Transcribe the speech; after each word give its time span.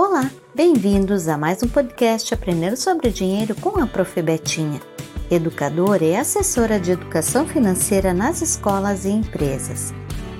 Olá, 0.00 0.30
bem-vindos 0.54 1.26
a 1.26 1.36
mais 1.36 1.60
um 1.60 1.66
podcast 1.66 2.32
Aprendendo 2.32 2.76
sobre 2.76 3.10
Dinheiro 3.10 3.52
com 3.56 3.82
a 3.82 3.84
Prof. 3.84 4.22
Betinha, 4.22 4.80
educadora 5.28 6.04
e 6.04 6.14
assessora 6.14 6.78
de 6.78 6.92
educação 6.92 7.48
financeira 7.48 8.14
nas 8.14 8.40
escolas 8.40 9.04
e 9.04 9.08
empresas. 9.08 9.92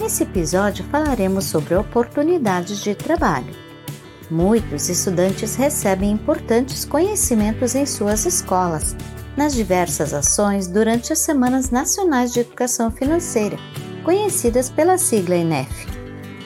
Nesse 0.00 0.22
episódio 0.22 0.86
falaremos 0.86 1.44
sobre 1.44 1.74
oportunidades 1.74 2.82
de 2.82 2.94
trabalho. 2.94 3.54
Muitos 4.30 4.88
estudantes 4.88 5.54
recebem 5.54 6.12
importantes 6.12 6.86
conhecimentos 6.86 7.74
em 7.74 7.84
suas 7.84 8.24
escolas, 8.24 8.96
nas 9.36 9.52
diversas 9.52 10.14
ações 10.14 10.66
durante 10.66 11.12
as 11.12 11.18
Semanas 11.18 11.68
Nacionais 11.68 12.32
de 12.32 12.40
Educação 12.40 12.90
Financeira, 12.90 13.58
conhecidas 14.02 14.70
pela 14.70 14.96
sigla 14.96 15.36
INEF. 15.36 15.91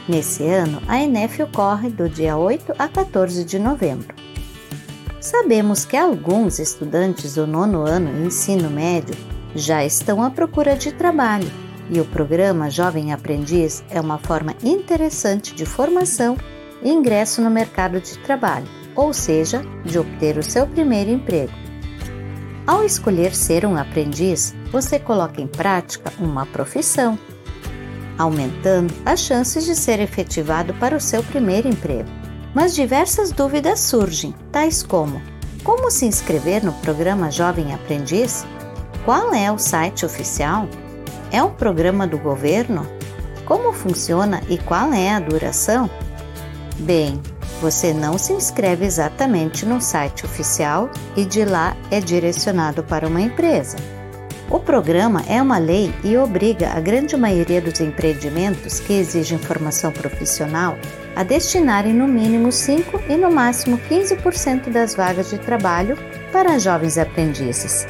Nesse 0.08 0.44
ano, 0.44 0.80
a 0.86 0.98
INEF 0.98 1.42
ocorre 1.42 1.88
do 1.88 2.08
dia 2.08 2.36
8 2.36 2.74
a 2.78 2.86
14 2.86 3.44
de 3.44 3.58
novembro. 3.58 4.14
Sabemos 5.20 5.84
que 5.84 5.96
alguns 5.96 6.60
estudantes 6.60 7.34
do 7.34 7.44
nono 7.44 7.84
ano 7.84 8.24
ensino 8.24 8.70
médio 8.70 9.16
já 9.54 9.84
estão 9.84 10.22
à 10.22 10.30
procura 10.30 10.76
de 10.76 10.92
trabalho 10.92 11.50
e 11.90 12.00
o 12.00 12.04
programa 12.04 12.70
Jovem 12.70 13.12
Aprendiz 13.12 13.82
é 13.90 14.00
uma 14.00 14.18
forma 14.18 14.54
interessante 14.62 15.54
de 15.54 15.66
formação 15.66 16.36
e 16.82 16.90
ingresso 16.90 17.40
no 17.42 17.50
mercado 17.50 18.00
de 18.00 18.16
trabalho, 18.18 18.66
ou 18.94 19.12
seja, 19.12 19.62
de 19.84 19.98
obter 19.98 20.38
o 20.38 20.42
seu 20.42 20.68
primeiro 20.68 21.10
emprego. 21.10 21.52
Ao 22.64 22.84
escolher 22.84 23.34
ser 23.34 23.64
um 23.64 23.76
aprendiz, 23.76 24.54
você 24.70 24.98
coloca 24.98 25.40
em 25.40 25.46
prática 25.48 26.12
uma 26.18 26.46
profissão 26.46 27.18
aumentando 28.18 28.92
as 29.04 29.20
chances 29.20 29.64
de 29.64 29.74
ser 29.74 30.00
efetivado 30.00 30.74
para 30.74 30.96
o 30.96 31.00
seu 31.00 31.22
primeiro 31.22 31.68
emprego. 31.68 32.08
Mas 32.54 32.74
diversas 32.74 33.32
dúvidas 33.32 33.80
surgem, 33.80 34.34
tais 34.50 34.82
como: 34.82 35.20
como 35.62 35.90
se 35.90 36.06
inscrever 36.06 36.64
no 36.64 36.72
programa 36.74 37.30
Jovem 37.30 37.74
Aprendiz? 37.74 38.46
Qual 39.04 39.34
é 39.34 39.50
o 39.50 39.58
site 39.58 40.06
oficial? 40.06 40.68
É 41.30 41.42
um 41.42 41.50
programa 41.50 42.06
do 42.06 42.18
governo? 42.18 42.86
Como 43.44 43.72
funciona 43.72 44.42
e 44.48 44.58
qual 44.58 44.92
é 44.92 45.12
a 45.12 45.20
duração? 45.20 45.90
Bem, 46.78 47.20
você 47.60 47.92
não 47.92 48.18
se 48.18 48.32
inscreve 48.32 48.84
exatamente 48.84 49.64
no 49.64 49.80
site 49.80 50.24
oficial 50.24 50.90
e 51.16 51.24
de 51.24 51.44
lá 51.44 51.76
é 51.90 52.00
direcionado 52.00 52.82
para 52.82 53.08
uma 53.08 53.20
empresa. 53.20 53.76
O 54.48 54.60
programa 54.60 55.24
é 55.28 55.42
uma 55.42 55.58
lei 55.58 55.92
e 56.04 56.16
obriga 56.16 56.70
a 56.70 56.80
grande 56.80 57.16
maioria 57.16 57.60
dos 57.60 57.80
empreendimentos 57.80 58.78
que 58.78 58.92
exigem 58.92 59.38
formação 59.38 59.90
profissional 59.90 60.78
a 61.16 61.24
destinarem 61.24 61.92
no 61.92 62.06
mínimo 62.06 62.52
5 62.52 63.02
e 63.08 63.16
no 63.16 63.30
máximo 63.30 63.76
15% 63.90 64.70
das 64.70 64.94
vagas 64.94 65.30
de 65.30 65.38
trabalho 65.38 65.98
para 66.30 66.58
jovens 66.60 66.96
aprendizes. 66.96 67.86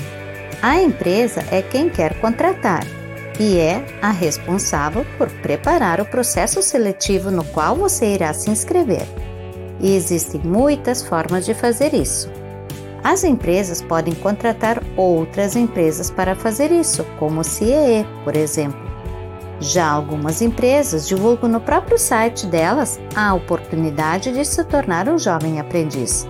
A 0.63 0.81
empresa 0.81 1.45
é 1.51 1.61
quem 1.61 1.91
quer 1.91 2.19
contratar 2.21 2.87
e 3.39 3.59
é 3.59 3.85
a 4.01 4.11
responsável 4.11 5.05
por 5.19 5.29
preparar 5.29 6.01
o 6.01 6.07
processo 6.07 6.63
seletivo 6.63 7.31
no 7.31 7.45
qual 7.45 7.77
você 7.77 8.15
irá 8.15 8.33
se 8.33 8.49
inscrever. 8.49 9.07
E 9.79 9.95
existem 9.95 10.41
muitas 10.43 11.03
formas 11.03 11.45
de 11.45 11.53
fazer 11.53 11.93
isso. 11.93 12.31
As 13.09 13.23
empresas 13.23 13.81
podem 13.81 14.13
contratar 14.17 14.83
outras 14.97 15.55
empresas 15.55 16.11
para 16.11 16.35
fazer 16.35 16.73
isso, 16.73 17.05
como 17.21 17.41
o 17.41 17.45
CIE, 17.45 18.05
por 18.25 18.35
exemplo. 18.35 18.81
Já 19.61 19.89
algumas 19.89 20.43
empresas 20.43 21.07
divulgam 21.07 21.49
no 21.49 21.61
próprio 21.61 22.01
site 22.01 22.49
delas 22.49 22.99
a 23.15 23.33
oportunidade 23.33 24.33
de 24.33 24.45
se 24.45 24.65
tornar 24.65 25.09
um 25.09 25.21
jovem 25.21 25.61
aprendiz. 25.61 26.27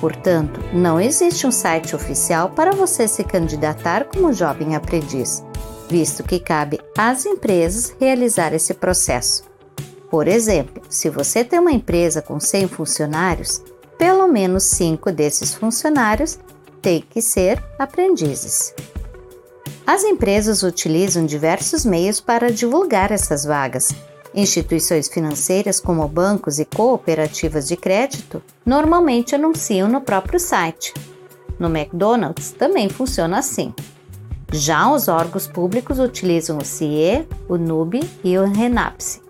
Portanto, 0.00 0.60
não 0.72 1.00
existe 1.00 1.48
um 1.48 1.50
site 1.50 1.96
oficial 1.96 2.50
para 2.50 2.70
você 2.70 3.08
se 3.08 3.24
candidatar 3.24 4.04
como 4.04 4.32
jovem 4.32 4.76
aprendiz, 4.76 5.44
visto 5.90 6.22
que 6.22 6.38
cabe 6.38 6.78
às 6.96 7.26
empresas 7.26 7.92
realizar 7.98 8.54
esse 8.54 8.72
processo. 8.72 9.42
Por 10.08 10.28
exemplo, 10.28 10.80
se 10.88 11.10
você 11.10 11.42
tem 11.42 11.58
uma 11.58 11.72
empresa 11.72 12.22
com 12.22 12.38
100 12.38 12.68
funcionários, 12.68 13.60
pelo 13.98 14.26
menos 14.28 14.64
cinco 14.64 15.10
desses 15.10 15.54
funcionários 15.54 16.38
têm 16.80 17.04
que 17.08 17.22
ser 17.22 17.62
aprendizes. 17.78 18.74
As 19.86 20.02
empresas 20.02 20.62
utilizam 20.62 21.26
diversos 21.26 21.84
meios 21.84 22.20
para 22.20 22.50
divulgar 22.50 23.12
essas 23.12 23.44
vagas. 23.44 23.88
Instituições 24.34 25.08
financeiras, 25.08 25.78
como 25.78 26.08
bancos 26.08 26.58
e 26.58 26.64
cooperativas 26.64 27.68
de 27.68 27.76
crédito, 27.76 28.42
normalmente 28.64 29.34
anunciam 29.34 29.88
no 29.88 30.00
próprio 30.00 30.40
site. 30.40 30.92
No 31.58 31.68
McDonald's 31.68 32.50
também 32.52 32.88
funciona 32.88 33.38
assim. 33.38 33.72
Já 34.52 34.90
os 34.90 35.08
órgãos 35.08 35.46
públicos 35.46 35.98
utilizam 35.98 36.58
o 36.58 36.64
CIE, 36.64 37.26
o 37.48 37.56
NUB 37.56 38.00
e 38.22 38.38
o 38.38 38.44
RENAPSE. 38.44 39.23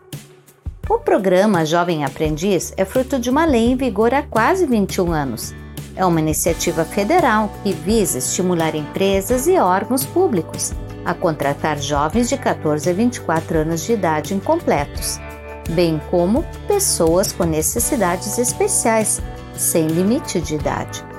O 0.89 0.99
programa 0.99 1.65
Jovem 1.65 2.05
Aprendiz 2.05 2.75
é 2.77 2.85
fruto 2.85 3.19
de 3.19 3.31
uma 3.31 3.47
lei 3.47 3.71
em 3.71 3.77
vigor 3.77 4.13
há 4.13 4.23
quase 4.23 4.67
21 4.67 5.13
anos. 5.13 5.55
É 5.97 6.05
uma 6.05 6.21
iniciativa 6.21 6.85
federal 6.85 7.51
que 7.63 7.73
visa 7.73 8.19
estimular 8.19 8.75
empresas 8.75 9.47
e 9.47 9.59
órgãos 9.59 10.05
públicos 10.05 10.73
a 11.03 11.15
contratar 11.15 11.79
jovens 11.79 12.29
de 12.29 12.37
14 12.37 12.91
a 12.91 12.93
24 12.93 13.61
anos 13.61 13.83
de 13.83 13.93
idade 13.95 14.35
incompletos, 14.35 15.19
bem 15.71 16.01
como 16.11 16.45
pessoas 16.69 17.33
com 17.33 17.45
necessidades 17.45 18.37
especiais, 18.37 19.23
sem 19.55 19.87
limite 19.87 20.39
de 20.39 20.57
idade. 20.57 21.14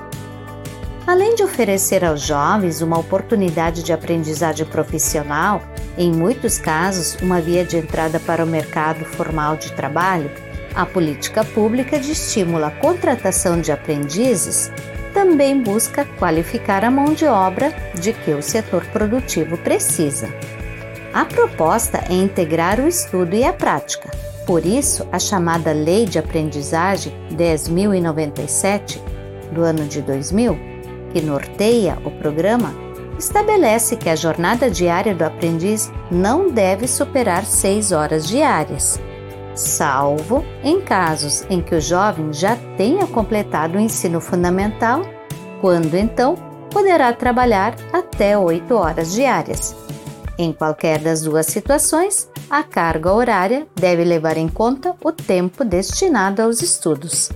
Além 1.06 1.36
de 1.36 1.44
oferecer 1.44 2.04
aos 2.04 2.20
jovens 2.20 2.82
uma 2.82 2.98
oportunidade 2.98 3.84
de 3.84 3.92
aprendizagem 3.92 4.66
profissional 4.66 5.62
em 5.96 6.10
muitos 6.12 6.58
casos, 6.58 7.16
uma 7.22 7.40
via 7.40 7.64
de 7.64 7.76
entrada 7.76 8.18
para 8.18 8.44
o 8.44 8.46
mercado 8.46 9.04
formal 9.04 9.56
de 9.56 9.70
trabalho, 9.72 10.28
a 10.74 10.84
política 10.84 11.44
pública 11.44 11.98
de 12.00 12.10
estímulo 12.10 12.64
à 12.64 12.72
contratação 12.72 13.60
de 13.60 13.70
aprendizes 13.70 14.70
também 15.14 15.62
busca 15.62 16.04
qualificar 16.18 16.84
a 16.84 16.90
mão 16.90 17.14
de 17.14 17.24
obra 17.24 17.72
de 17.94 18.12
que 18.12 18.32
o 18.32 18.42
setor 18.42 18.84
produtivo 18.86 19.56
precisa. 19.58 20.28
A 21.14 21.24
proposta 21.24 22.04
é 22.10 22.14
integrar 22.14 22.80
o 22.80 22.88
estudo 22.88 23.34
e 23.36 23.44
a 23.44 23.52
prática. 23.52 24.10
Por 24.44 24.66
isso, 24.66 25.06
a 25.12 25.20
chamada 25.20 25.72
Lei 25.72 26.04
de 26.04 26.18
Aprendizagem 26.18 27.12
10.097 27.32 29.00
do 29.52 29.62
ano 29.62 29.86
de 29.86 30.02
2000, 30.02 30.75
que 31.16 31.22
norteia 31.22 31.96
o 32.04 32.10
programa, 32.10 32.74
estabelece 33.18 33.96
que 33.96 34.10
a 34.10 34.14
jornada 34.14 34.70
diária 34.70 35.14
do 35.14 35.24
aprendiz 35.24 35.90
não 36.10 36.50
deve 36.50 36.86
superar 36.86 37.46
seis 37.46 37.90
horas 37.90 38.28
diárias, 38.28 39.00
salvo 39.54 40.44
em 40.62 40.78
casos 40.78 41.42
em 41.48 41.62
que 41.62 41.74
o 41.74 41.80
jovem 41.80 42.34
já 42.34 42.54
tenha 42.76 43.06
completado 43.06 43.78
o 43.78 43.80
ensino 43.80 44.20
fundamental, 44.20 45.00
quando 45.62 45.94
então 45.94 46.34
poderá 46.70 47.10
trabalhar 47.14 47.74
até 47.94 48.36
oito 48.36 48.74
horas 48.74 49.14
diárias. 49.14 49.74
Em 50.36 50.52
qualquer 50.52 50.98
das 50.98 51.22
duas 51.22 51.46
situações, 51.46 52.28
a 52.50 52.62
carga 52.62 53.10
horária 53.10 53.66
deve 53.74 54.04
levar 54.04 54.36
em 54.36 54.48
conta 54.48 54.94
o 55.02 55.10
tempo 55.10 55.64
destinado 55.64 56.42
aos 56.42 56.60
estudos. 56.60 57.30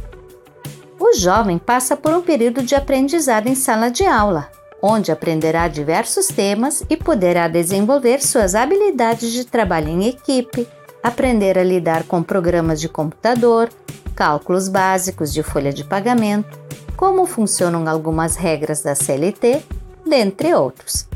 O 1.10 1.12
jovem 1.12 1.58
passa 1.58 1.96
por 1.96 2.12
um 2.12 2.22
período 2.22 2.62
de 2.62 2.76
aprendizado 2.76 3.48
em 3.48 3.54
sala 3.56 3.90
de 3.90 4.04
aula, 4.04 4.48
onde 4.80 5.10
aprenderá 5.10 5.66
diversos 5.66 6.28
temas 6.28 6.84
e 6.88 6.96
poderá 6.96 7.48
desenvolver 7.48 8.22
suas 8.22 8.54
habilidades 8.54 9.32
de 9.32 9.44
trabalho 9.44 9.88
em 9.88 10.06
equipe, 10.06 10.68
aprender 11.02 11.58
a 11.58 11.64
lidar 11.64 12.04
com 12.04 12.22
programas 12.22 12.80
de 12.80 12.88
computador, 12.88 13.68
cálculos 14.14 14.68
básicos 14.68 15.32
de 15.32 15.42
folha 15.42 15.72
de 15.72 15.82
pagamento, 15.82 16.56
como 16.96 17.26
funcionam 17.26 17.88
algumas 17.88 18.36
regras 18.36 18.80
da 18.80 18.94
CLT, 18.94 19.64
dentre 20.06 20.54
outros. 20.54 21.08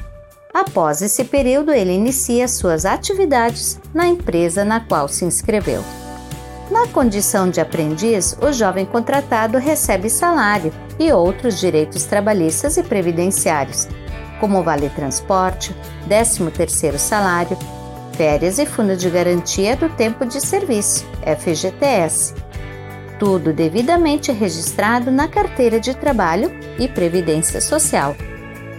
Após 0.52 1.02
esse 1.02 1.22
período, 1.22 1.70
ele 1.72 1.92
inicia 1.92 2.48
suas 2.48 2.84
atividades 2.84 3.78
na 3.94 4.08
empresa 4.08 4.64
na 4.64 4.80
qual 4.80 5.06
se 5.06 5.24
inscreveu. 5.24 5.84
Na 6.70 6.86
condição 6.88 7.50
de 7.50 7.60
aprendiz, 7.60 8.36
o 8.40 8.50
jovem 8.50 8.86
contratado 8.86 9.58
recebe 9.58 10.08
salário 10.08 10.72
e 10.98 11.12
outros 11.12 11.60
direitos 11.60 12.04
trabalhistas 12.04 12.78
e 12.78 12.82
previdenciários, 12.82 13.86
como 14.40 14.62
vale 14.62 14.88
transporte, 14.88 15.74
13º 16.08 16.96
salário, 16.96 17.58
férias 18.16 18.58
e 18.58 18.64
fundo 18.64 18.96
de 18.96 19.10
garantia 19.10 19.76
do 19.76 19.90
tempo 19.90 20.24
de 20.24 20.40
serviço, 20.40 21.04
FGTS. 21.38 22.34
Tudo 23.18 23.52
devidamente 23.52 24.32
registrado 24.32 25.10
na 25.10 25.28
carteira 25.28 25.78
de 25.78 25.94
trabalho 25.94 26.50
e 26.78 26.88
previdência 26.88 27.60
social. 27.60 28.16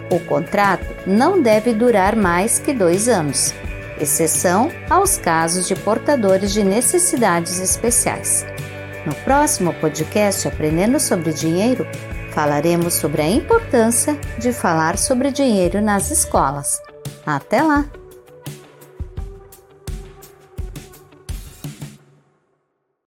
O 0.10 0.20
contrato 0.20 0.86
não 1.06 1.42
deve 1.42 1.74
durar 1.74 2.16
mais 2.16 2.58
que 2.58 2.74
dois 2.74 3.08
anos 3.08 3.54
exceção 4.00 4.72
aos 4.90 5.18
casos 5.18 5.68
de 5.68 5.76
portadores 5.76 6.54
de 6.54 6.64
necessidades 6.64 7.60
especiais. 7.60 8.46
No 9.06 9.14
próximo 9.16 9.74
podcast 9.76 10.48
Aprendendo 10.48 11.00
sobre 11.00 11.32
Dinheiro, 11.34 11.88
falaremos 12.32 12.96
sobre 12.96 13.22
a 13.22 13.30
importância 13.30 14.18
de 14.38 14.52
falar 14.52 14.98
sobre 14.98 15.32
dinheiro 15.32 15.82
nas 15.82 16.12
escolas. 16.12 16.82
Até 17.26 17.62
lá! 17.62 17.86